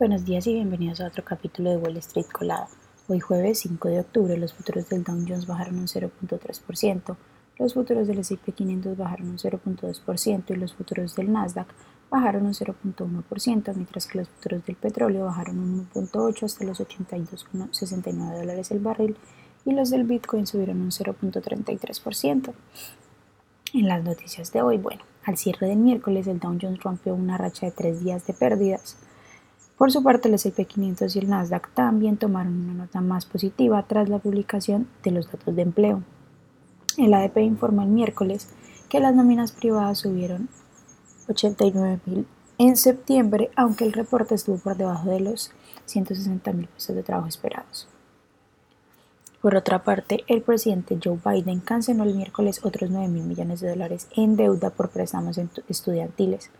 [0.00, 2.68] Buenos días y bienvenidos a otro capítulo de Wall Street Colada.
[3.06, 7.16] Hoy jueves 5 de octubre los futuros del Dow Jones bajaron un 0.3%,
[7.58, 11.66] los futuros del S&P 500 bajaron un 0.2% y los futuros del Nasdaq
[12.08, 18.38] bajaron un 0.1%, mientras que los futuros del petróleo bajaron un 1.8 hasta los 82,69
[18.38, 19.18] dólares el barril
[19.66, 22.54] y los del Bitcoin subieron un 0.33%.
[23.74, 27.36] En las noticias de hoy, bueno, al cierre del miércoles el Dow Jones rompió una
[27.36, 28.96] racha de tres días de pérdidas
[29.80, 33.82] por su parte, el S&P 500 y el Nasdaq también tomaron una nota más positiva
[33.88, 36.02] tras la publicación de los datos de empleo.
[36.98, 38.50] El ADP informó el miércoles
[38.90, 40.50] que las nóminas privadas subieron
[41.28, 42.26] 89.000
[42.58, 45.50] en septiembre, aunque el reporte estuvo por debajo de los
[45.88, 47.88] 160.000 puestos de trabajo esperados.
[49.40, 54.08] Por otra parte, el presidente Joe Biden canceló el miércoles otros 9.000 millones de dólares
[54.14, 56.50] en deuda por préstamos estudiantiles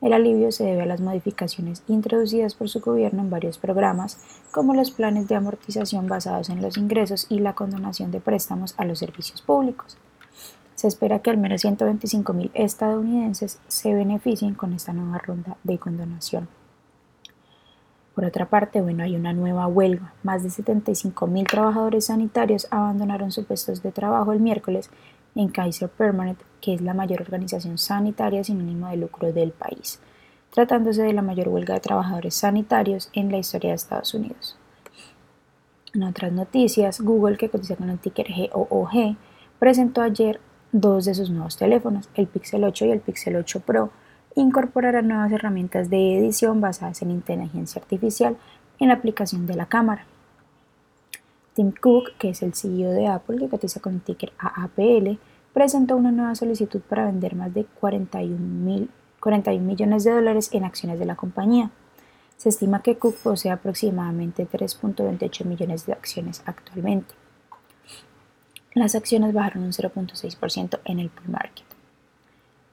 [0.00, 4.18] el alivio se debe a las modificaciones introducidas por su gobierno en varios programas,
[4.52, 8.84] como los planes de amortización basados en los ingresos y la condonación de préstamos a
[8.84, 9.98] los servicios públicos.
[10.76, 16.48] Se espera que al menos 125.000 estadounidenses se beneficien con esta nueva ronda de condonación.
[18.14, 20.12] Por otra parte, bueno, hay una nueva huelga.
[20.22, 24.90] Más de 75.000 trabajadores sanitarios abandonaron sus puestos de trabajo el miércoles
[25.34, 30.00] en Kaiser Permanente, que es la mayor organización sanitaria sin ánimo de lucro del país,
[30.52, 34.56] tratándose de la mayor huelga de trabajadores sanitarios en la historia de Estados Unidos.
[35.94, 39.16] En otras noticias, Google, que cotiza con el ticker GOOG,
[39.58, 40.40] presentó ayer
[40.72, 43.90] dos de sus nuevos teléfonos, el Pixel 8 y el Pixel 8 Pro,
[44.34, 48.36] incorporarán nuevas herramientas de edición basadas en inteligencia artificial
[48.78, 50.04] en la aplicación de la cámara.
[51.58, 55.18] Tim Cook, que es el CEO de Apple, que cotiza con el ticker AAPL,
[55.52, 58.86] presentó una nueva solicitud para vender más de 41,
[59.18, 61.72] 41 millones de dólares en acciones de la compañía.
[62.36, 67.12] Se estima que Cook posee aproximadamente 3.28 millones de acciones actualmente.
[68.74, 71.66] Las acciones bajaron un 0.6% en el pre-market.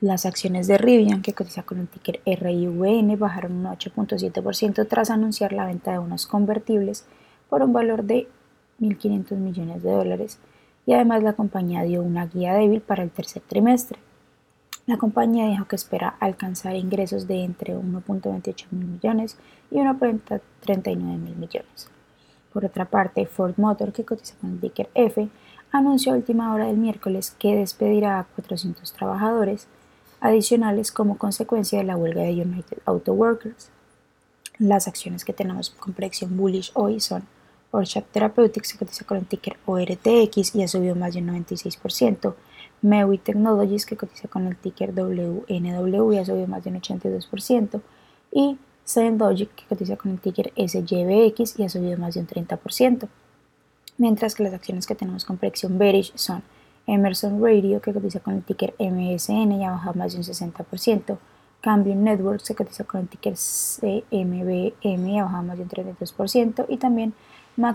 [0.00, 5.52] Las acciones de Rivian, que cotiza con el ticker RIVN, bajaron un 8.7% tras anunciar
[5.52, 7.06] la venta de unos convertibles
[7.48, 8.26] por un valor de
[8.82, 10.38] 1.500 millones de dólares
[10.84, 13.98] y además la compañía dio una guía débil para el tercer trimestre.
[14.84, 19.38] La compañía dijo que espera alcanzar ingresos de entre 1.28 mil millones
[19.70, 21.88] y 1.39 mil millones.
[22.52, 25.28] Por otra parte, Ford Motor, que cotiza con el ticker F,
[25.70, 29.68] anunció a última hora del miércoles que despedirá a 400 trabajadores
[30.20, 33.70] adicionales como consecuencia de la huelga de United Auto Workers.
[34.58, 37.22] Las acciones que tenemos con predicción bullish hoy son
[37.72, 42.34] Orchard Therapeutics se cotiza con el ticker ORTX y ha subido más de un 96%.
[42.82, 47.80] Mewi Technologies que cotiza con el ticker WNW y ha subido más de un 82%.
[48.32, 48.58] Y
[49.18, 53.08] Logic que cotiza con el ticker SYBX y ha subido más de un 30%.
[53.98, 56.42] Mientras que las acciones que tenemos con predicción bearish son
[56.86, 61.18] Emerson Radio que cotiza con el ticker MSN y ha bajado más de un 60%.
[61.60, 66.66] Cambium Networks se cotiza con el ticker CMBM y ha bajado más de un 32%.
[66.68, 67.14] Y también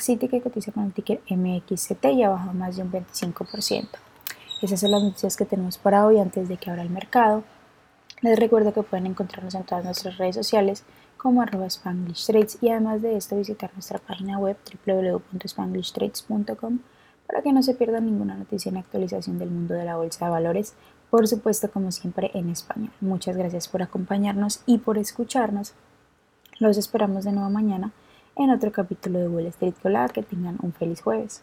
[0.00, 3.88] City que cotiza con el ticker MXCT y ha bajado más de un 25%.
[4.62, 7.42] Esas son las noticias que tenemos para hoy antes de que abra el mercado.
[8.22, 10.84] Les recuerdo que pueden encontrarnos en todas nuestras redes sociales
[11.16, 16.78] como arroba Spanglish Trades y además de esto visitar nuestra página web www.spanglishtrades.com
[17.26, 20.30] para que no se pierda ninguna noticia en actualización del mundo de la bolsa de
[20.30, 20.74] valores,
[21.10, 22.92] por supuesto como siempre en español.
[23.00, 25.74] Muchas gracias por acompañarnos y por escucharnos.
[26.58, 27.92] Los esperamos de nuevo mañana
[28.36, 30.12] en otro capítulo de Wall Street Collab.
[30.12, 31.42] Que tengan un feliz jueves.